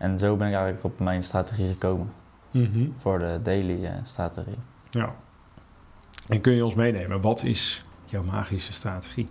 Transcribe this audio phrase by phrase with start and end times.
[0.00, 2.12] En zo ben ik eigenlijk op mijn strategie gekomen.
[2.50, 2.88] Mhm.
[2.98, 4.58] Voor de daily eh, strategie.
[4.90, 5.14] Ja.
[6.28, 9.26] En kun je ons meenemen, wat is jouw magische strategie?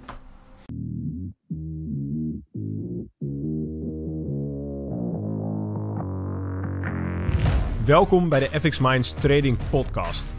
[7.85, 10.38] Welkom bij de FX Minds Trading Podcast.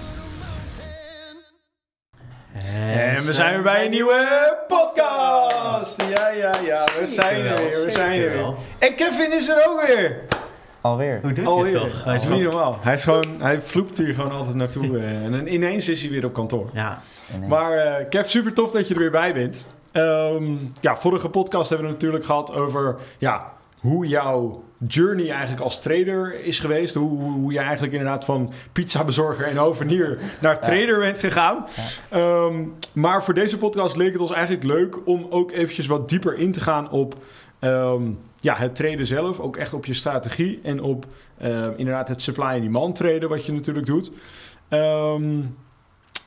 [3.21, 6.01] En we zijn weer bij een nieuwe podcast.
[6.01, 8.53] Ja, ja, ja, we zijn er weer, we zijn er weer.
[8.77, 10.19] En Kevin is er ook weer.
[10.81, 11.19] Alweer.
[11.21, 11.71] Hoe doet Alweer.
[11.73, 12.03] hij het toch?
[12.03, 12.77] Hij is Niet normaal.
[12.81, 14.97] Hij is gewoon, hij vloept hier gewoon altijd naartoe.
[14.99, 16.69] eh, En ineens is hij weer op kantoor.
[16.73, 17.01] Ja,
[17.33, 17.49] Ineens.
[17.49, 19.67] Maar eh Kev, super tof dat je er weer bij bent.
[19.91, 25.61] Ehm, ja, vorige podcast hebben we het natuurlijk gehad over ja, hoe jouw journey eigenlijk
[25.61, 26.95] als trader is geweest.
[26.95, 31.65] Hoe, hoe, je eigenlijk inderdaad van pizzabezorger en hovenier naar trader bent gegaan.
[32.09, 36.37] Ehm, maar voor deze podcast leek het ons eigenlijk leuk om ook eventjes wat dieper
[36.37, 37.15] in te gaan op
[37.59, 38.03] ehm,
[38.39, 39.39] ja, het traden zelf.
[39.39, 41.05] Ook echt op je strategie en op
[41.37, 44.11] ehm, inderdaad het supply en demand traden wat je natuurlijk doet.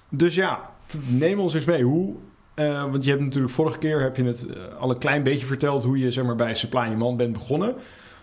[0.08, 0.70] Dus ja,
[1.06, 1.82] neem ons eens mee.
[1.82, 2.14] Hoe,
[2.55, 5.47] eh, want je hebt natuurlijk vorige keer heb je het eh, al een klein beetje
[5.47, 7.75] verteld hoe je zeg maar, bij supply en demand bent begonnen.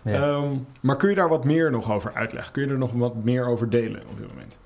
[0.01, 0.13] Ja.
[0.21, 2.53] Ehm, maar kun je daar wat meer nog over uitleggen?
[2.53, 4.57] Kun je er nog wat meer over delen op dit moment?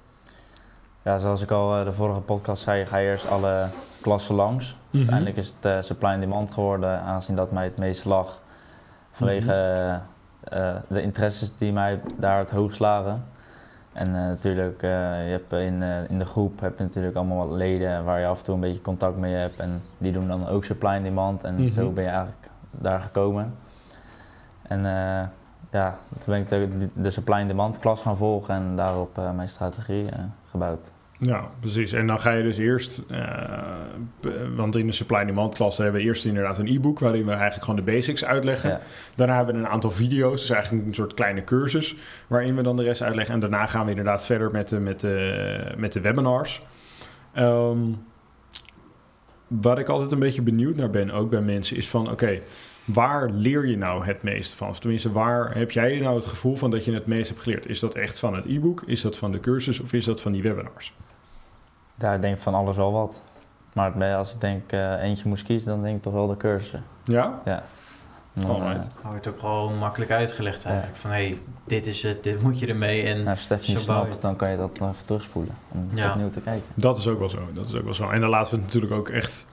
[1.01, 3.67] Ja, zoals ik al eh, de vorige podcast zei, ga je eerst alle
[4.01, 4.75] klassen langs.
[4.89, 4.97] Mhm.
[4.97, 8.39] Uiteindelijk is het eh, supply en demand geworden, aangezien dat mij het meest lag.
[9.11, 9.99] Vanwege Mhm.
[10.57, 13.23] eh, de interesses die mij daar het hoogst lagen.
[13.93, 14.87] En natuurlijk, je
[15.31, 18.43] hebt in, in de groep heb je natuurlijk allemaal wat leden waar je af en
[18.45, 19.59] toe een beetje contact mee hebt.
[19.59, 21.43] En die doen dan ook supply en demand.
[21.43, 21.69] En Mhm.
[21.71, 23.55] zo ben je eigenlijk daar gekomen.
[24.67, 25.27] En eh,
[25.71, 29.49] ja, toen ben ik de, de supply demand klas gaan volgen en daarop eh, mijn
[29.49, 30.93] strategie eh, gebouwd.
[31.17, 31.91] Ja, precies.
[31.91, 33.05] En dan ga je dus eerst,
[34.19, 37.25] b- want in de supply and demand klas hebben we eerst inderdaad een e-book waarin
[37.25, 38.69] we eigenlijk gewoon de basics uitleggen.
[38.69, 38.79] Ja.
[39.15, 41.95] Daarna hebben we een aantal video's, dus eigenlijk een soort kleine cursus
[42.27, 43.33] waarin we dan de rest uitleggen.
[43.33, 46.61] En daarna gaan we inderdaad verder met de, met de, met de webinars.
[47.33, 47.79] Ehm,
[49.47, 52.39] waar ik altijd een beetje benieuwd naar ben, ook bij mensen, is van oké,
[52.85, 54.69] waar leer je nou het meest van?
[54.69, 57.67] Of tenminste, waar heb jij nou het gevoel van dat je het meest hebt geleerd?
[57.67, 58.83] Is dat echt van het e-book?
[58.85, 59.79] Is dat van de cursus?
[59.79, 60.93] Of is dat van die webinars?
[61.95, 63.21] Daar denk ik van alles wel wat.
[63.73, 66.83] Maar als ik denk eh, eentje moest kiezen, dan denk ik toch wel de cursussen.
[67.03, 67.41] Ja?
[67.43, 67.63] En
[68.35, 70.97] dan, eh, wordt ook gewoon makkelijk uitgelegd eigenlijk.
[70.97, 71.37] Van hé, hey,
[71.67, 73.03] dit is het, dit moet je ermee.
[73.03, 75.55] En nou, als niet snapt, dan kan je dat nog even terugspoelen.
[75.71, 76.11] Om Ja.
[76.11, 76.63] opnieuw te kijken.
[76.73, 77.39] Dat is ook wel zo.
[77.53, 78.09] Dat is ook wel zo.
[78.09, 79.47] En dan laten we het natuurlijk ook echt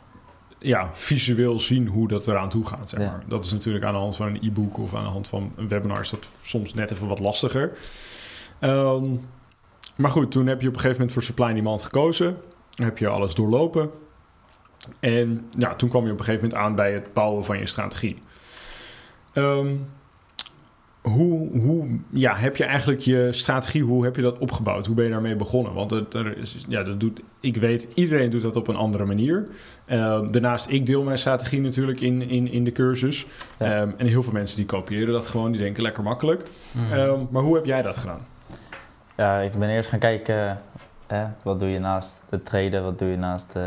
[0.59, 2.89] ja, visueel zien hoe dat eraan toe gaat.
[2.89, 3.11] Zeg Ja.
[3.11, 3.23] maar.
[3.27, 5.69] Dat is natuurlijk aan de hand van een e-book of aan de hand van een
[5.69, 7.73] webinar is dat soms net even wat lastiger.
[8.59, 9.05] Ehm,
[9.97, 12.37] maar goed, toen heb je op een gegeven moment voor supply and demand gekozen.
[12.75, 13.91] Dan heb je alles doorlopen.
[15.01, 17.67] En ja, toen kwam je op een gegeven moment aan bij het bouwen van je
[17.67, 18.23] strategie.
[19.33, 19.77] Ehm,
[21.03, 24.87] hoe, hoe ja, heb je eigenlijk je strategie, hoe heb je dat opgebouwd?
[24.87, 25.73] Hoe ben je daarmee begonnen?
[25.73, 29.05] Want het, er is, ja, dat doet, ik weet, iedereen doet dat op een andere
[29.05, 29.49] manier.
[29.85, 33.27] Ehm, daarnaast, ik deel mijn strategie natuurlijk in, in, in de cursus.
[33.59, 33.81] Ja.
[33.81, 36.43] Ehm, en heel veel mensen die kopiëren dat gewoon, die denken lekker makkelijk.
[36.71, 36.93] Mhm.
[36.93, 38.27] Ehm, maar hoe heb jij dat gedaan?
[39.17, 40.61] Ja, ik ben eerst gaan kijken,
[41.07, 43.63] eh, wat doe je naast het traden, wat doe je naast eh,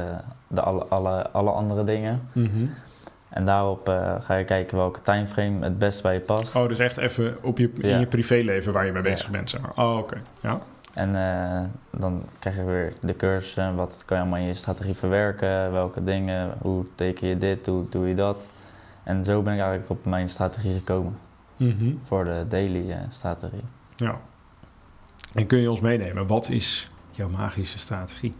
[0.47, 2.29] de alle, alle, alle andere dingen.
[3.35, 6.55] En daarop eh, ga je kijken welke timeframe het best bij je past.
[6.55, 7.97] Oh, dus echt even op je, in Ja.
[7.99, 9.09] je privéleven waar je mee Ja.
[9.09, 9.49] bezig bent.
[9.49, 9.71] Zeg maar.
[9.75, 10.21] Oh, oké.
[10.41, 10.59] Ja.
[10.93, 11.63] En eh,
[11.99, 16.03] dan krijg je weer de cursussen, wat kan je allemaal in je strategie verwerken, welke
[16.03, 18.45] dingen, hoe teken je dit, hoe doe je dat.
[19.03, 21.17] En zo ben ik eigenlijk op mijn strategie gekomen,
[21.57, 21.93] Mhm.
[22.07, 23.63] voor de daily eh, strategie.
[23.95, 24.15] ja.
[25.33, 28.33] En kun je ons meenemen, wat is jouw magische strategie?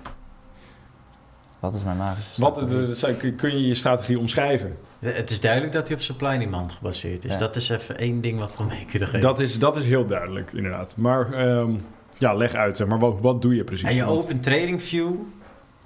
[1.59, 2.87] Wat is mijn magische Wat, strategie?
[2.87, 4.77] eh, zijn- kun- kun je je strategie omschrijven?
[4.99, 7.31] Het is duidelijk dat hij op supply and demand gebaseerd is.
[7.31, 7.37] Ja.
[7.37, 9.21] Dat is even één ding wat we mee kunnen geven.
[9.21, 10.93] Dat is, dat is heel duidelijk, inderdaad.
[10.97, 11.71] Maar ehm,
[12.17, 13.87] ja, leg uit, zeg maar, wat, wat doe je precies?
[13.89, 15.11] en je open trading view,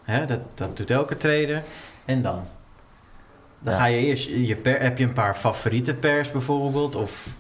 [0.04, 1.64] hè, dat, dat doet elke trader.
[2.06, 2.42] En dan?
[3.60, 3.80] Dan Ja.
[3.80, 6.96] ga je eerst, je per, heb je een paar favoriete pairs bijvoorbeeld?
[6.96, 7.36] Of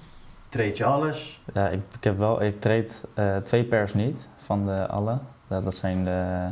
[0.49, 1.41] trade je alles?
[1.53, 5.17] Ja, ik, ik heb wel, ik trade eh, twee pairs niet van de alle.
[5.49, 6.47] Ja, dat zijn de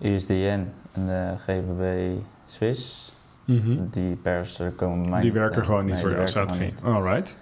[0.00, 3.12] USDN en de GBP Swiss.
[3.44, 3.76] Mhm.
[3.90, 6.64] Die pairs er komen bij mij Die werken eh, gewoon niet nee, voor gewoon strategie.
[6.64, 6.82] niet.
[6.82, 7.36] Alright.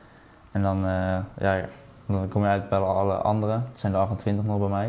[0.53, 1.65] En dan, eh, ja,
[2.07, 3.53] dan kom je uit bij alle andere.
[3.53, 4.87] Het zijn er 28 nog bij mij.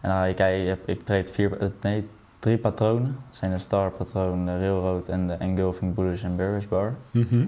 [0.00, 3.16] En dan ga je kijken, ik trade vier, eh, nee, drie patronen.
[3.26, 6.94] Dat zijn de Star patroon, de Railroad en de Engulfing Bullish en Bearish Bar.
[7.10, 7.46] Mhm.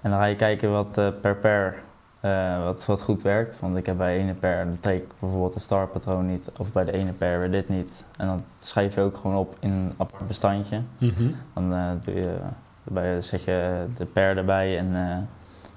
[0.00, 1.74] En dan ga je kijken wat eh, per pair
[2.20, 3.60] eh, wat, wat goed werkt.
[3.60, 6.50] Want ik heb bij ene pair, dan teken ik bijvoorbeeld de star patroon niet.
[6.58, 8.04] Of bij de ene pair weer dit niet.
[8.16, 10.80] En dan schrijf je ook gewoon op in een apart bestandje.
[10.98, 11.28] Mhm.
[11.54, 12.36] Dan eh, doe je,
[12.82, 15.16] bij, zet je de pair erbij en eh,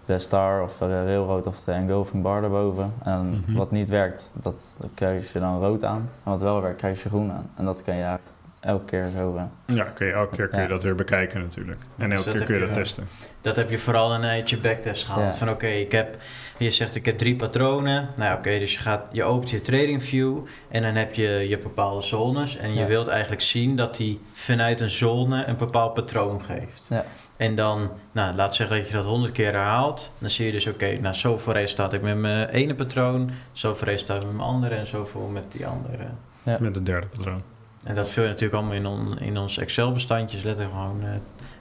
[0.06, 2.94] de star of de railroad of de engulfing bar erboven.
[3.04, 3.54] En Mhm.
[3.58, 6.10] wat niet werkt, dat kruis je dan rood aan.
[6.24, 7.50] En wat wel werkt, kruis je groen aan.
[7.56, 8.32] En dat kan je eigenlijk
[8.64, 9.36] elke keer zo...
[9.36, 10.72] eh, Ja, kun je, elke keer kun je Ja.
[10.74, 11.82] dat weer bekijken natuurlijk.
[11.98, 13.08] En Dus elke keer kun je dat je- testen.
[13.42, 15.26] Dat heb je vooral in uit je backtest gehaald.
[15.34, 15.34] Ja.
[15.34, 16.18] Van oké, ik heb,
[16.58, 18.10] je zegt ik heb drie patronen.
[18.16, 20.38] Nou oké, dus je, gaat, je opent je trading view
[20.70, 22.58] en dan heb je je bepaalde zones.
[22.58, 22.86] En je Ja.
[22.88, 26.88] wilt eigenlijk zien dat die vanuit een zone een bepaald patroon geeft.
[26.90, 27.06] Ja.
[27.38, 30.14] En dan, nou laat zeggen dat je dat honderd keer herhaalt.
[30.18, 33.30] Dan zie je dus oké, nou zoveel resultaat ik met mijn ene patroon.
[33.52, 36.04] Zoveel resultaat met mijn andere en zoveel met die andere.
[36.44, 36.58] Ja.
[36.60, 37.42] Met het derde patroon.
[37.84, 40.44] En dat vul je natuurlijk allemaal in, on- in ons Excel-bestandjes.
[40.44, 41.10] Let er gewoon eh,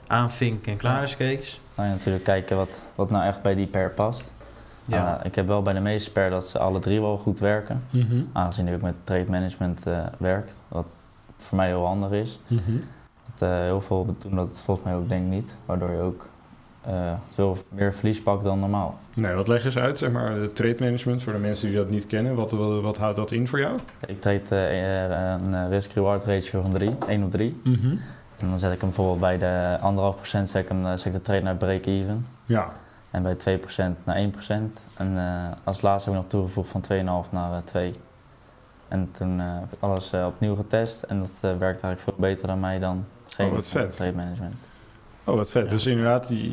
[0.07, 1.59] aanvinken en klaar is, Kees.
[1.75, 4.31] Dan je natuurlijk kijken wat, wat nou echt bij die pair past.
[4.85, 5.19] Ja.
[5.19, 7.83] Eh, ik heb wel bij de meeste pair dat ze alle drie wel goed werken.
[7.89, 8.21] Mhm.
[8.33, 10.85] Aangezien ik met trade management eh, werkt, wat
[11.37, 12.39] voor mij heel handig is.
[12.47, 12.61] Mhm.
[13.37, 16.25] Dat, eh, heel veel doen dat volgens mij ook denk ik niet, waardoor je ook
[16.85, 18.99] eh, veel meer verlies pakt dan normaal.
[19.13, 21.89] Nee, wat leg eens uit, zeg maar, de trade management voor de mensen die dat
[21.89, 22.35] niet kennen.
[22.35, 23.77] Wat, wat, wat houdt dat in voor jou?
[24.07, 27.57] Ik trade eh, een risk-reward ratio van 3, 1 op 3.
[28.37, 29.77] En dan zet ik hem bijvoorbeeld bij de
[30.17, 32.25] 1,5% zet ik, hem, zet ik de trade naar break-even.
[32.45, 32.67] Ja,
[33.11, 34.27] En bij 2% naar 1%.
[34.97, 36.83] En eh, als laatste heb ik nog toegevoegd van
[37.25, 37.93] 2,5 naar eh, 2.
[38.87, 41.29] En toen heb ik alles opnieuw getest en dat
[41.59, 43.95] werkt eigenlijk veel beter dan mij dan geen Oh, wat vet.
[43.95, 44.53] trade management.
[45.23, 45.63] Oh wat vet.
[45.63, 45.69] Ja.
[45.69, 46.51] Dus inderdaad, je,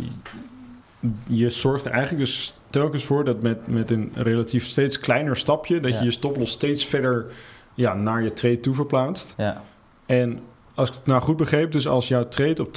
[1.27, 5.81] je zorgt er eigenlijk dus telkens voor dat met, met een relatief steeds kleiner stapje,
[5.81, 5.99] dat Ja.
[5.99, 7.27] je je stoploss steeds verder
[7.75, 9.35] ja, naar je trade toe verplaatst.
[9.37, 9.63] Ja,
[10.07, 10.41] En
[10.75, 12.77] als ik het nou goed begreep, dus als jouw trade op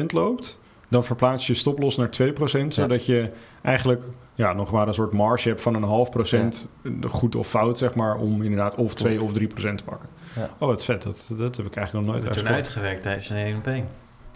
[0.00, 0.58] 2,5% loopt,
[0.88, 3.30] dan verplaats je stoploss naar 2%, zodat je
[3.62, 4.02] eigenlijk
[4.34, 6.68] ja, nog maar een soort marge hebt van een half procent,
[7.08, 10.08] goed of fout, zeg maar, om inderdaad of 2 of 3% te pakken.
[10.36, 10.50] Ja.
[10.58, 11.02] Oh, wat vet.
[11.02, 12.54] Dat, dat heb ik eigenlijk nog nooit toen uitgevoerd.
[12.54, 13.86] uitgewerkt tijdens een 1 op 1.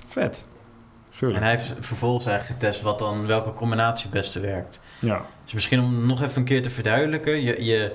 [0.06, 0.46] Vet.
[1.20, 4.80] En hij heeft vervolgens eigenlijk getest wat dan, welke combinatie het beste werkt.
[4.98, 5.24] Ja.
[5.44, 7.42] Dus misschien om nog even een keer te verduidelijken.
[7.42, 7.92] Je, je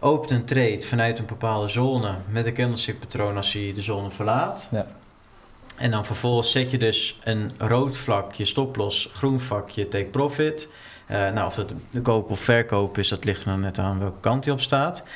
[0.00, 4.10] opent een trade vanuit een bepaalde zone met een candlestick patroon als hij de zone
[4.10, 4.68] verlaat.
[4.70, 4.86] Ja.
[5.76, 10.04] En dan vervolgens zet je dus een rood vlak, je stoploss, groen vak, je take
[10.04, 10.72] profit.
[11.06, 13.98] Eh, nou, of dat de koop of verkoop is, dat ligt er dan net aan
[13.98, 15.06] welke kant hij op staat.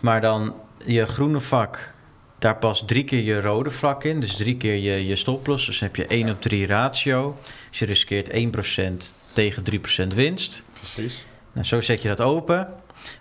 [0.00, 0.54] Maar dan
[0.84, 1.93] je groene vak,
[2.38, 4.20] daar past drie keer je rode vlak in.
[4.20, 5.66] Dus drie keer je, je stoploss.
[5.66, 7.36] Dus dan heb je 1 op 3 ratio.
[7.70, 8.32] Dus je riskeert 1%
[9.32, 9.62] tegen
[10.04, 10.62] 3% winst.
[10.72, 11.24] Precies.
[11.52, 12.74] Nou, zo zet je dat open.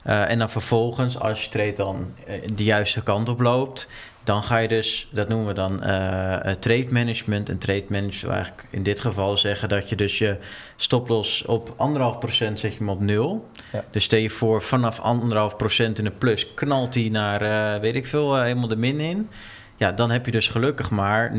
[0.03, 3.89] Eh, en dan vervolgens, als je trade dan eh, de juiste kant op loopt...
[4.23, 7.49] dan ga je dus, dat noemen we dan eh, eh, trade management.
[7.49, 9.69] En trade management wil eigenlijk in dit geval zeggen...
[9.69, 10.37] dat je dus je
[10.75, 13.47] stoploss op 1,5% zet je hem op nul.
[13.71, 13.83] Ja.
[13.91, 15.05] Dus stel je voor, vanaf 1,5%
[15.77, 16.53] in de plus...
[16.53, 17.41] knalt hij naar,
[17.75, 19.29] eh, weet ik veel, helemaal de min in.
[19.75, 21.35] Ja, dan heb je dus gelukkig maar 0%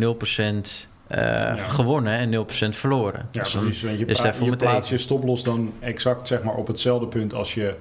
[1.07, 3.29] eh, gewonnen en 0% verloren.
[3.31, 3.83] Ja, Dus dan- precies.
[3.83, 7.35] Want je, pla- daarvoor je plaatst je stoploss dan exact zeg maar, op hetzelfde punt
[7.35, 7.75] als je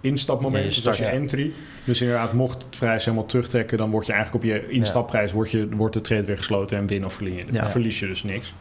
[0.00, 1.52] instapmoment, je dus als je entry.
[1.84, 5.50] Dus inderdaad, mocht het prijs helemaal terugtrekken, dan word je eigenlijk op je instapprijs wordt,
[5.50, 7.66] je, wordt de trade weer gesloten en win of verlies je, Ja.
[7.70, 8.52] verlies je dus niks.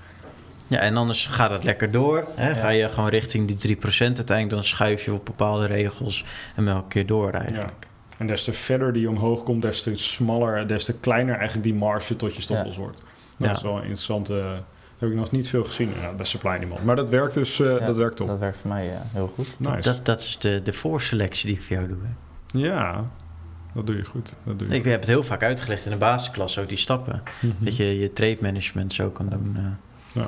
[0.68, 2.28] Ja, en anders gaat het lekker door.
[2.35, 2.54] Hè?
[2.56, 6.25] Ga je gewoon richting die 3% uiteindelijk, dan schuif je op bepaalde regels
[6.56, 7.87] en elke keer door eigenlijk.
[8.18, 11.73] En des te verder die omhoog komt, des te smaller, des te kleiner eigenlijk die
[11.73, 13.02] marge tot je stoploss wordt.
[13.37, 13.56] Dat Ja.
[13.56, 14.44] is wel een interessante...
[14.99, 16.83] heb ik nog niet veel gezien ja, bij Supply and Demand.
[16.83, 18.27] Maar dat werkt dus eh, Ja, dat werkt top.
[18.27, 19.47] dat werkt voor mij eh, heel goed.
[19.59, 19.79] Nice.
[19.81, 21.97] Dat, dat is de, de voorselectie die ik voor jou doe.
[22.01, 22.59] Hè?
[22.68, 23.06] Ja,
[23.73, 24.35] dat doe je goed.
[24.44, 27.21] Dat doe je Ik heb het heel vaak uitgelegd in de basisklas, ook die stappen.
[27.39, 27.53] goed.
[27.59, 29.53] Dat je je trade management zo kan doen.
[29.57, 30.21] eh.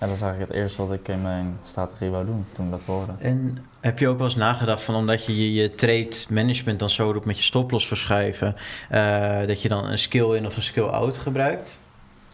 [0.00, 2.70] Ja, dat is eigenlijk het eerste wat ik in mijn strategie wou doen toen ik
[2.70, 3.12] dat hoorde.
[3.18, 7.12] En heb je ook wel eens nagedacht van omdat je je, trade management dan zo
[7.12, 8.56] doet met je stoploss verschuiven,
[8.88, 11.80] eh, dat je dan een skill in of een skill out gebruikt?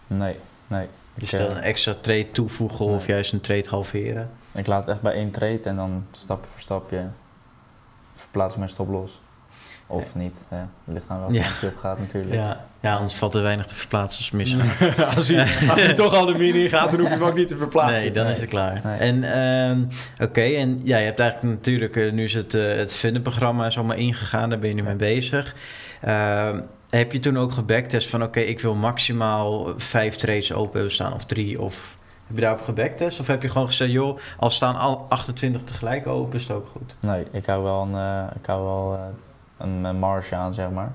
[0.06, 0.86] Nee, nee.
[1.14, 4.30] Dus Ik, dan een extra trade toevoegen of juist een trade halveren?
[4.54, 7.04] ik laat het echt bij één trade en dan stapje voor stapje
[8.14, 9.20] verplaats mijn stop los.
[9.86, 10.38] Of niet.
[10.48, 10.56] Hè.
[10.56, 11.46] Het ligt aan welke Ja.
[11.60, 12.34] je op gaat natuurlijk.
[12.34, 15.16] Ja, ja, anders valt er weinig te verplaatsen als het misgaat.
[15.16, 17.56] als, hij toch al de min in gaat, dan hoef je hem ook niet te
[17.56, 18.00] verplaatsen.
[18.00, 18.80] Nee, dan is het klaar.
[18.84, 18.98] Nee.
[18.98, 19.82] En ehm,
[20.28, 23.76] oké, en ja, je hebt eigenlijk natuurlijk, eh, nu is het, eh het Vinden-programma is
[23.76, 25.54] allemaal ingegaan, daar ben je nu mee bezig.
[26.00, 26.60] Ehm,
[26.96, 31.12] heb je toen ook gebacktest van, oké, ik wil maximaal vijf trades open hebben staan
[31.12, 31.60] of drie?
[31.60, 31.96] Of
[32.26, 33.20] heb je daarop gebacktest?
[33.20, 36.66] Of heb je gewoon gezegd, joh, als staan al 28 tegelijk open, is het ook
[36.72, 36.94] goed?
[37.00, 39.00] Nee, ik hou wel een, eh, ik hou wel, eh,
[39.66, 40.92] een, eh, marge aan, zeg maar.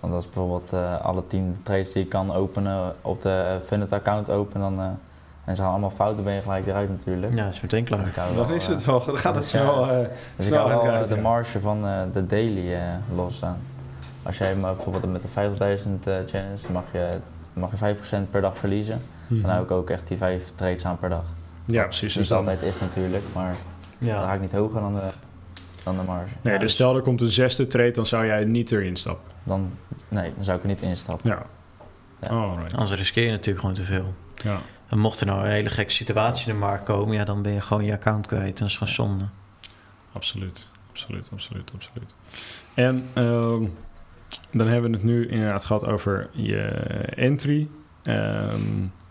[0.00, 4.30] Want als bijvoorbeeld eh, alle 10 trades die je kan openen op de Funded account
[4.30, 4.90] openen, dan, uh,
[5.44, 7.34] en ze gaan allemaal fouten, ben je gelijk eruit natuurlijk.
[7.34, 8.04] Ja, is meteen klaar.
[8.04, 9.86] Dus dan is het wel, dan gaat het Dus snel,
[10.36, 12.80] Dus snel ik hou wel de marge van eh, de daily eh
[13.14, 13.58] losstaan.
[14.22, 15.34] Als jij hem, bijvoorbeeld met de 50.000
[16.04, 17.16] eh challenge mag je,
[17.52, 17.76] mag je
[18.26, 19.00] 5% per dag verliezen.
[19.26, 19.40] Mhm.
[19.40, 21.24] Dan hou ik ook echt die 5 trades aan per dag.
[21.64, 22.14] Ja, precies.
[22.14, 23.56] Dus dan, altijd is natuurlijk, maar
[23.98, 24.32] dan ga Ja.
[24.32, 25.10] ik niet hoger dan de,
[25.84, 26.34] dan de marge.
[26.42, 28.96] nee, Ja, dus dus- stel er komt een zesde trade, dan zou jij niet erin
[28.96, 29.30] stappen.
[29.44, 29.72] Dan,
[30.08, 31.30] nee, dan zou ik er niet instappen.
[31.30, 31.42] Ja.
[32.20, 32.28] Ja.
[32.28, 32.76] Alright.
[32.76, 34.14] Anders riskeer je natuurlijk gewoon te veel.
[34.34, 34.58] Ja.
[34.88, 37.52] En mocht er nou een hele gekke situatie in de markt komen, ja, dan ben
[37.52, 38.58] je gewoon je account kwijt.
[38.58, 39.24] Dat is gewoon zonde.
[40.12, 42.14] Absoluut, absoluut, absoluut, absoluut.
[42.74, 43.64] En ehm,
[44.52, 46.60] dan hebben we het nu inderdaad gehad over je
[47.14, 47.68] entry,
[48.02, 48.60] ehm,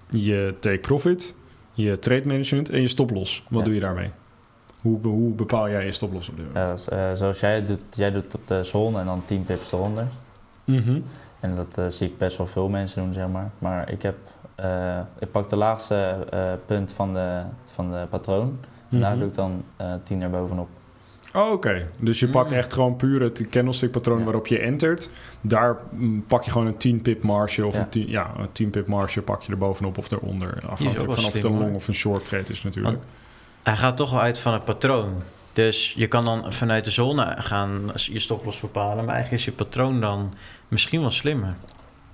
[0.10, 1.36] je take profit,
[1.74, 3.44] je trade management en je stoploss.
[3.50, 3.66] Wat Ja.
[3.66, 4.10] doe je daarmee?
[4.82, 6.86] Hoe, hoe bepaal jij je stoploss op dit moment?
[6.90, 10.08] Ja, eh, zoals jij doet, jij doet op de zone en dan 10 pips eronder.
[10.64, 11.00] Mhm.
[11.40, 13.50] En dat eh, zie ik best wel veel mensen doen, zeg maar.
[13.60, 14.16] Maar ik heb,
[14.56, 17.42] eh, ik pak de laagste eh, punt van de,
[17.74, 18.60] van de patroon.
[18.92, 19.20] En daar Mhm.
[19.20, 20.68] doe ik dan eh 10 er bovenop.
[21.34, 22.58] Oh, Oké, dus je pakt Mm.
[22.58, 24.24] echt gewoon puur het candlestick patroon Ja.
[24.24, 25.10] waarop je entert.
[25.42, 27.80] Daar mm, pak je gewoon een 10 pip marge of Ja.
[27.80, 30.54] een 10, ja, een 10 pip marge pak je er bovenop of eronder.
[30.70, 32.98] Afhankelijk wel van of het een long of een short trade is natuurlijk.
[33.64, 35.10] Hij gaat toch wel uit van het patroon.
[35.54, 39.06] Dus je kan dan vanuit de zone gaan je stoploss bepalen.
[39.06, 40.34] Maar eigenlijk is je patroon dan
[40.68, 41.56] misschien wel slimmer.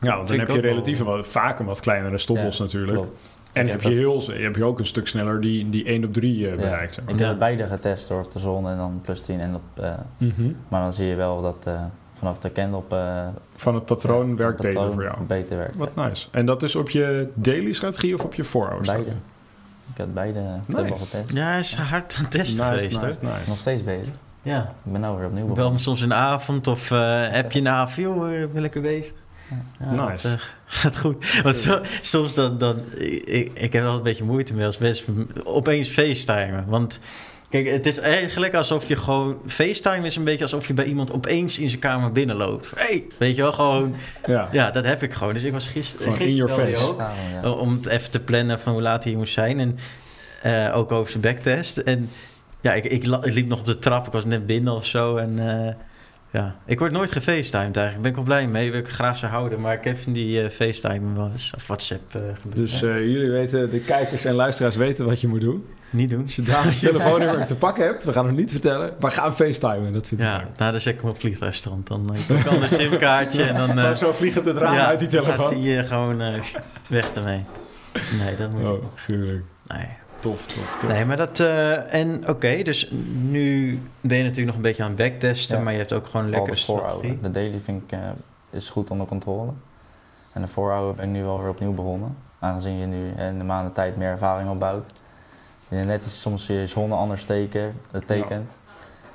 [0.01, 2.97] Ja, want dan heb je wel- relatief wat, vaak een wat kleinere stoploss natuurlijk.
[2.97, 3.21] Klopt.
[3.55, 6.49] En heb je, heel, heb je ook een stuk sneller die, die 1 op 3
[6.49, 7.01] eh, bereikt.
[7.05, 7.13] maar.
[7.13, 7.35] Ik heb Ja.
[7.37, 9.83] beide getest door op de zone en dan plus 10 en op...
[9.83, 10.51] eh, Mhm.
[10.67, 11.81] maar dan zie je wel dat eh,
[12.13, 12.93] vanaf de candle op...
[12.93, 15.27] eh, Van het patroon ja, werkt het patroon beter voor jou.
[15.41, 15.75] Beter werkt.
[15.75, 16.27] Wat nice.
[16.31, 18.87] En dat is op je daily strategie of op je 4 hour Beide.
[18.91, 19.21] strategie?
[19.91, 20.83] Ik heb beide Nice.
[20.85, 21.33] getest.
[21.33, 22.83] Ja, hij is hard aan het testen geweest.
[22.91, 23.07] nice, hoor.
[23.07, 24.13] nice, Nog steeds bezig.
[24.41, 24.61] Ja.
[24.85, 25.79] Ik ben nou weer opnieuw Bel me begonnen.
[25.81, 29.13] soms in de avond of eh heb je na avond, joh, ben lekker bezig.
[29.79, 30.29] Ja, Nice.
[30.29, 30.45] dat, eh,
[30.81, 31.41] gaat goed.
[31.43, 32.79] Want zo, soms dan, dan
[33.25, 36.65] ik, ik heb wel een beetje moeite mee als mensen me opeens facetimen.
[36.67, 36.99] Want
[37.49, 39.37] kijk, het is eigenlijk alsof je gewoon...
[39.47, 42.71] FaceTime is een beetje alsof je bij iemand opeens in zijn kamer binnenloopt.
[42.75, 43.95] hey, weet je wel, gewoon...
[44.25, 44.49] Ja.
[44.51, 45.33] Ja, dat heb ik gewoon.
[45.33, 46.89] Dus ik was gister, in gisteren your belde je face.
[46.89, 46.97] ook.
[46.97, 47.49] Daarom, ja.
[47.49, 49.59] Oh, Om het even te plannen van hoe laat hij moest zijn.
[49.59, 49.77] En
[50.41, 51.77] eh, ook over zijn backtest.
[51.77, 52.09] En
[52.61, 54.05] ja, ik, ik, liep nog op de trap.
[54.05, 55.17] Ik was net binnen of zo.
[55.17, 55.73] En eh,
[56.35, 58.01] ja, ik word nooit gefacetimed eigenlijk.
[58.01, 58.71] Ben ik wel blij mee.
[58.71, 59.61] Wil ik graag zo houden.
[59.61, 61.51] Maar ik heb van die eh FaceTime wel eens.
[61.55, 62.55] Of WhatsApp eh gebeurd.
[62.55, 65.65] Dus eh, jullie weten, de kijkers en luisteraars weten wat je moet doen.
[65.89, 66.21] Niet doen.
[66.21, 69.93] Als je Dames telefoonnummer te pakken hebt, we gaan het niet vertellen, maar ga facetimen.
[69.93, 71.87] Dat vind ik Ja, nou, dan zet ik hem op vliegtuigstrand.
[71.87, 73.43] Dan ik al een simkaartje.
[73.43, 75.61] En dan zo vliegend het raam ja, uit die gaat telefoon.
[75.61, 76.21] hij eh, gewoon
[76.87, 77.43] weg ermee.
[77.93, 79.43] Nee, dat moet Oh, gruwelijk.
[79.67, 79.87] Nee.
[80.25, 80.89] Tof, tof, tof.
[80.91, 81.39] Nee, maar dat...
[81.39, 82.89] eh, en oké, dus
[83.21, 85.63] nu ben je natuurlijk nog een beetje aan het backtesten, Ja.
[85.63, 87.19] maar je hebt ook gewoon een Vooral lekkere de 4 strategie.
[87.21, 87.99] De daily vind ik eh,
[88.49, 89.51] is goed onder controle.
[90.33, 92.17] En de 4 hour ben ik nu wel weer opnieuw begonnen.
[92.39, 94.91] Aangezien je nu in de maanden tijd meer ervaring opbouwt.
[95.67, 98.51] Je net is soms je zone anders teken, eh, tekent.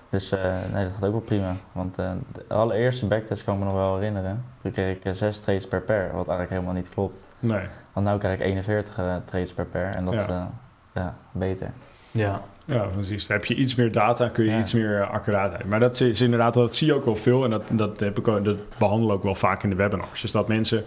[0.08, 1.56] Dus eh, nee, dat gaat ook wel prima.
[1.72, 4.44] Want eh, de allereerste backtest kan ik me nog wel herinneren.
[4.62, 7.16] Toen kreeg ik eh, 6 trades per pair, wat eigenlijk helemaal niet klopt.
[7.38, 7.66] Nee.
[7.92, 10.50] Want nu krijg ik 41 eh, trades per pair en dat Ja.
[10.94, 11.72] Ja, beter.
[12.10, 12.42] Ja.
[12.66, 13.26] Ja, precies.
[13.26, 14.58] Dan heb je iets meer data, kun je Ja.
[14.58, 15.64] iets meer accuraatheid.
[15.64, 17.44] Maar dat is inderdaad, dat zie je ook wel veel.
[17.44, 20.20] En dat, dat, heb ik ook, dat behandelen we ook wel vaak in de webinars.
[20.20, 20.84] Dus dat mensen,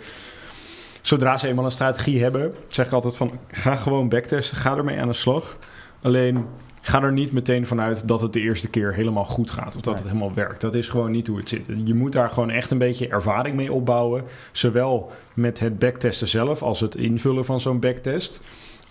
[1.01, 4.99] zodra ze eenmaal een strategie hebben, zeg ik altijd van, ga gewoon backtesten, ga ermee
[4.99, 5.57] aan de slag.
[6.01, 6.45] Alleen,
[6.81, 9.75] ga er niet meteen vanuit dat het de eerste keer helemaal goed gaat.
[9.75, 10.61] Of dat het helemaal werkt.
[10.61, 11.65] Dat is gewoon niet hoe het zit.
[11.85, 14.23] Je moet daar gewoon echt een beetje ervaring mee opbouwen.
[14.51, 18.41] Zowel met het backtesten zelf, als het invullen van zo'n backtest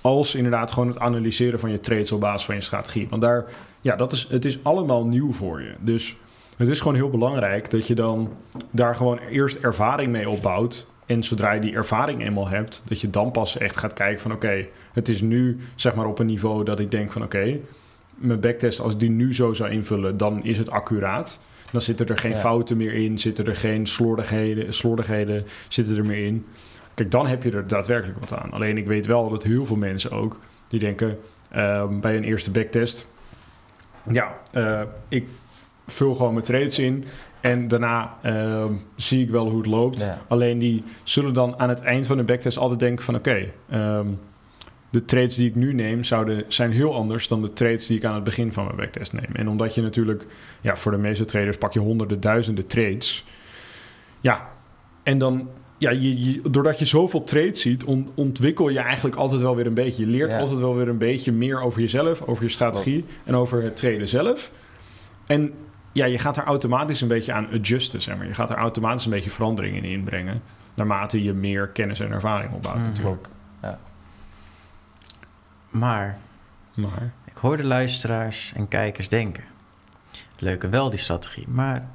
[0.02, 3.06] als inderdaad gewoon het analyseren van je trades op basis van je strategie.
[3.10, 3.44] Want daar,
[3.80, 5.72] ja, dat is, het is allemaal nieuw voor je.
[5.80, 6.16] Dus
[6.56, 8.30] het is gewoon heel belangrijk dat je dan
[8.70, 10.86] daar gewoon eerst ervaring mee opbouwt.
[11.06, 14.32] En zodra je die ervaring eenmaal hebt, dat je dan pas echt gaat kijken van
[14.32, 17.58] oké, het is nu zeg maar op een niveau dat ik denk van oké,
[18.14, 21.40] mijn backtest als ik die nu zo zou invullen, dan is het accuraat.
[21.70, 22.36] Dan zitten er geen Ja.
[22.36, 26.46] fouten meer in, zitten er geen slordigheden, slordigheden zitten er meer in.
[27.02, 28.50] Kijk, dan heb je er daadwerkelijk wat aan.
[28.50, 31.18] Alleen ik weet wel dat heel veel mensen ook die denken
[31.50, 33.08] ehm, bij een eerste backtest,
[34.10, 35.26] ja, eh, ik
[35.86, 37.04] vul gewoon mijn trades in
[37.40, 40.00] en daarna ehm, zie ik wel hoe het loopt.
[40.00, 40.18] Ja.
[40.28, 44.06] Alleen die zullen dan aan het eind van de backtest altijd denken van oké, ehm,
[44.90, 48.04] de trades die ik nu neem zouden, zijn heel anders dan de trades die ik
[48.04, 49.30] aan het begin van mijn backtest neem.
[49.32, 50.26] En omdat je natuurlijk,
[50.60, 53.24] ja, voor de meeste traders pak je honderden, duizenden trades.
[54.20, 54.48] Ja,
[55.02, 55.48] en dan,
[55.82, 59.66] ja, je, je- doordat je zoveel trades ziet, on- ontwikkel je eigenlijk altijd wel weer
[59.66, 60.04] een beetje.
[60.04, 60.38] Je leert Ja.
[60.38, 64.08] altijd wel weer een beetje meer over jezelf, over je strategie en over het traden
[64.08, 64.50] zelf.
[65.26, 65.52] En
[65.92, 68.26] ja, je gaat er automatisch een beetje aan adjusten, zeg maar.
[68.26, 70.42] Je gaat er automatisch een beetje veranderingen in inbrengen.
[70.74, 72.86] Naarmate je meer kennis en ervaring opbouwt Mhm.
[72.86, 73.28] natuurlijk.
[75.70, 76.18] Maar
[76.74, 79.44] Maar ik hoor de luisteraars en kijkers denken.
[80.38, 81.88] Leuke wel die strategie, maar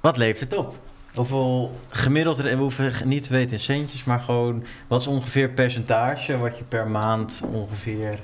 [0.00, 0.76] wat levert het op?
[1.14, 6.36] Hoeveel gemiddeld, we hoeven niet te weten in centjes, maar gewoon wat is ongeveer percentage
[6.36, 8.18] wat je per maand ongeveer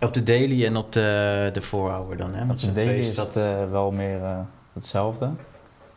[0.00, 2.34] op de daily en op de, de dan?
[2.34, 2.50] Hè?
[2.50, 4.38] Op de daily twee is dat eh, wel meer eh,
[4.72, 5.30] hetzelfde.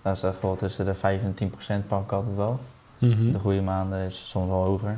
[0.01, 2.59] Daar is echt wel tussen de 5 en 10 procent pak ik altijd wel.
[2.97, 3.31] Mhm.
[3.31, 4.97] De goede maanden is soms wel hoger.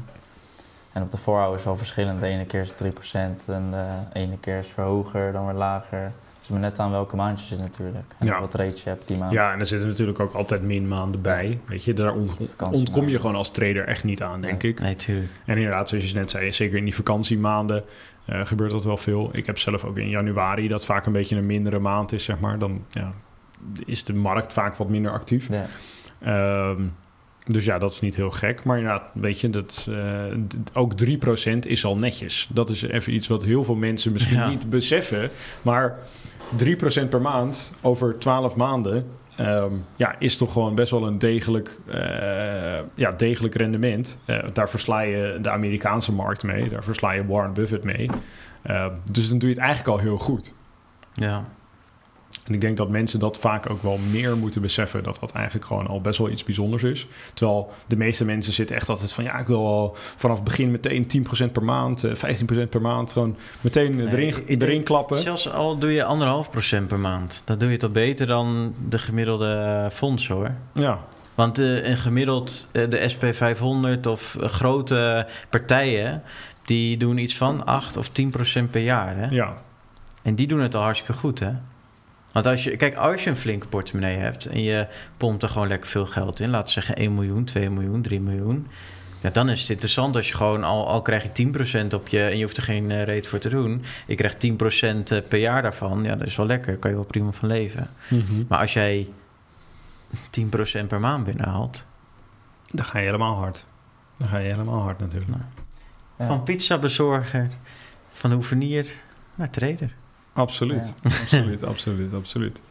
[0.91, 2.19] En op de voorhouden is wel verschillend.
[2.19, 5.55] De ene keer is het 3% en de ene keer is het hoger, dan weer
[5.55, 6.11] lager.
[6.41, 8.05] Is maar net aan welke maand je zit natuurlijk.
[8.19, 8.39] En Ja.
[8.39, 9.31] wat trades je hebt die maand.
[9.31, 11.59] Ja, en er zitten natuurlijk ook altijd min maanden bij.
[11.65, 12.37] Weet je, daar ont-
[12.71, 14.79] ontkom je gewoon als trader echt niet aan, denk ik.
[14.79, 15.29] Nee, tuurlijk.
[15.45, 17.83] En inderdaad, zoals je net zei, zeker in die vakantiemaanden
[18.25, 19.29] eh, gebeurt dat wel veel.
[19.33, 22.39] Ik heb zelf ook in januari, dat vaak een beetje een mindere maand is, zeg
[22.39, 22.59] maar.
[22.59, 23.13] Dan ja,
[23.85, 25.49] is de markt vaak wat minder actief.
[25.49, 25.65] Ja.
[26.21, 26.81] Ehm,
[27.51, 28.63] dus ja, dat is niet heel gek.
[28.63, 30.37] Maar ja, weet je, dat, eh,
[30.73, 32.49] ook 3% is al netjes.
[32.53, 34.47] Dat is even iets wat heel veel mensen misschien Ja.
[34.49, 35.29] niet beseffen.
[35.61, 35.97] Maar
[36.57, 39.05] 3% per maand over 12 maanden...
[39.35, 41.99] ehm, ja, is toch gewoon best wel een degelijk, eh,
[42.95, 44.19] ja, degelijk rendement.
[44.25, 46.69] Eh, daar versla je de Amerikaanse markt mee.
[46.69, 48.09] Daar versla je Warren Buffett mee.
[49.11, 50.53] Dus dan doe je het eigenlijk al heel goed.
[51.13, 51.45] Ja.
[52.47, 55.03] En ik denk dat mensen dat vaak ook wel meer moeten beseffen.
[55.03, 57.07] Dat dat eigenlijk gewoon al best wel iets bijzonders is.
[57.33, 59.23] Terwijl de meeste mensen zitten echt altijd van...
[59.23, 61.07] ja, ik wil al vanaf het begin meteen
[61.47, 62.11] 10% per maand, eh,
[62.65, 63.11] 15% per maand...
[63.11, 65.17] gewoon meteen eh, Nee, erin, denk- erin klappen.
[65.17, 68.99] Zelfs al doe je anderhalf procent per maand, dan doe je al beter dan de
[68.99, 70.51] gemiddelde fonds hoor.
[70.73, 70.99] Ja,
[71.35, 76.23] Want eh, een gemiddeld, eh, de SP500 of eh, grote partijen,
[76.65, 79.17] die doen iets van 8 of 10 procent per jaar.
[79.17, 79.27] Hè?
[79.29, 79.53] ja.
[80.21, 81.51] En die doen het al hartstikke goed, hè?
[82.31, 85.67] Want als je, kijk, als je een flinke portemonnee hebt en je pompt er gewoon
[85.67, 88.67] lekker veel geld in, laten we zeggen 1 miljoen, 2 miljoen, 3 miljoen.
[89.21, 92.23] Ja, dan is het interessant als je gewoon al, al krijg je 10% op je
[92.23, 93.83] en je hoeft er geen eh, reet voor te doen.
[94.07, 96.03] Je krijgt 10% per jaar daarvan.
[96.03, 96.77] Ja, dat is wel lekker.
[96.77, 97.89] Kan je wel prima van leven.
[98.09, 98.43] Mhm.
[98.47, 99.07] Maar als jij
[100.29, 101.85] 10% per maand binnenhaalt,
[102.67, 103.65] Dan ga je helemaal hard.
[104.17, 105.31] Dan ga je helemaal hard natuurlijk.
[106.17, 106.27] Ja.
[106.27, 107.49] van pizza bezorger,
[108.11, 108.87] van hoevenier
[109.35, 109.93] naar trader.
[110.33, 112.61] Absoluut, absoluut, absoluut, absoluut.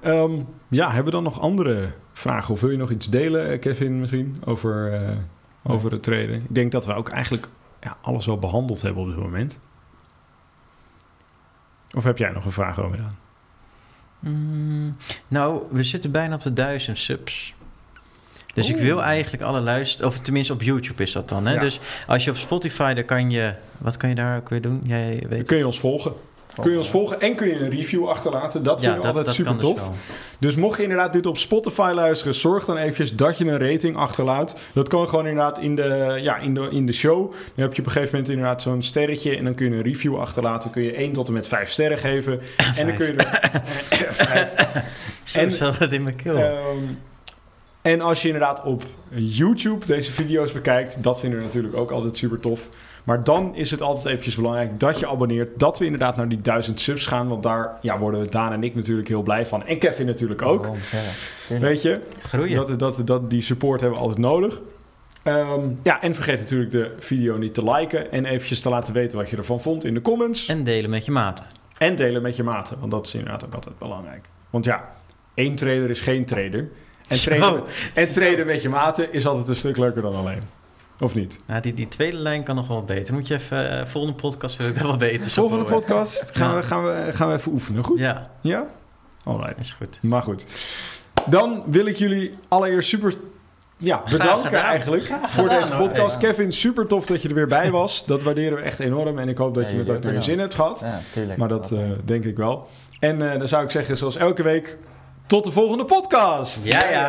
[0.00, 0.32] Ehm,
[0.68, 2.54] ja, hebben we dan nog andere vragen?
[2.54, 5.16] Of wil je nog iets delen, eh, Kevin, misschien, over, eh,
[5.62, 6.34] over het traden?
[6.34, 7.48] Ik denk dat we ook eigenlijk
[7.80, 9.60] ja, alles wel behandeld hebben op dit moment.
[11.96, 13.14] Of heb jij nog een vraag over dan?
[14.18, 14.96] Mm,
[15.28, 17.54] nou, we zitten bijna op de duizend subs.
[18.54, 21.46] Dus ik wil eigenlijk alle luisteren, of tenminste op YouTube is dat dan.
[21.46, 21.54] Hè?
[21.54, 21.60] Ja.
[21.60, 24.80] Dus als je op Spotify, dan kan je, wat kan je daar ook weer doen?
[24.84, 26.12] Jij Dan weet kun je ons volgen.
[26.60, 28.62] Kun je ons volgen en kun je een review achterlaten.
[28.62, 29.90] Dat vinden we altijd super dus tof.
[30.38, 33.96] Dus mocht je inderdaad dit op Spotify luisteren, zorg dan eventjes dat je een rating
[33.96, 34.56] achterlaat.
[34.72, 37.30] Dat kan gewoon inderdaad in de, ja, in de, in de show.
[37.30, 39.82] Dan heb je op een gegeven moment inderdaad zo'n sterretje en dan kun je een
[39.82, 40.70] review achterlaten.
[40.70, 42.40] kun je 1 tot en met 5 sterren geven.
[42.78, 43.60] En dan kun je er...
[44.12, 44.52] Vijf.
[45.24, 46.36] Zo En- zat het in mijn keel.
[46.36, 46.76] Ehm,
[47.82, 52.16] en als je inderdaad op YouTube deze video's bekijkt, dat vinden we natuurlijk ook altijd
[52.16, 52.68] super tof.
[53.04, 55.58] Maar dan is het altijd eventjes belangrijk dat je abonneert.
[55.58, 57.28] Dat we inderdaad naar die 1000 subs gaan.
[57.28, 59.66] Want daar ja, worden Daan en ik natuurlijk heel blij van.
[59.66, 60.70] En Kevin natuurlijk ook.
[61.48, 61.58] Ja.
[61.58, 62.66] Weet je, Groeien.
[62.66, 64.60] dat, dat, dat, die support hebben we altijd nodig.
[65.22, 68.12] Ehm, ja, en vergeet natuurlijk de video niet te liken.
[68.12, 70.46] En eventjes te laten weten wat je ervan vond in de comments.
[70.46, 71.46] En, En delen met je maten.
[71.94, 72.78] delen met je maten.
[72.78, 74.28] Want dat is inderdaad ook altijd belangrijk.
[74.50, 74.92] Want ja,
[75.34, 76.68] één trader is geen trader.
[77.08, 77.30] En Zo.
[77.30, 77.62] traden,
[77.94, 80.42] en traden met je maten is altijd een stuk leuker dan alleen.
[81.00, 81.38] Of niet?
[81.46, 83.14] Nou, die, die tweede lijn kan nog wel beter.
[83.14, 85.30] Moet je even, eh, volgende podcast wil ik dat wel beter.
[85.30, 85.78] Volgende horen.
[85.78, 87.84] podcast gaan, we, gaan, we, gaan we even oefenen.
[87.84, 87.98] Goed?
[87.98, 88.66] Ja, Ja?
[89.24, 89.58] Alright.
[89.62, 89.98] is goed.
[90.02, 90.46] Maar goed.
[91.26, 93.14] Dan wil ik jullie allereerst super
[93.76, 94.64] ja, bedanken gedaan.
[94.64, 95.88] eigenlijk Graag voor gedaan, deze hoor.
[95.88, 96.20] podcast.
[96.20, 96.28] Ja.
[96.28, 98.06] Kevin, super tof dat je er weer bij was.
[98.06, 99.18] Dat waarderen we echt enorm.
[99.18, 100.80] En ik hoop dat Ja, je het ook naar je ook zin hebt gehad.
[100.80, 101.38] Ja, tuurlijk.
[101.38, 102.68] Maar dat Dat, eh, eh, denk ik wel.
[102.98, 104.78] En eh, dan zou ik zeggen, zoals elke week,
[105.26, 106.66] tot de volgende podcast.
[106.66, 107.08] Ja, ja.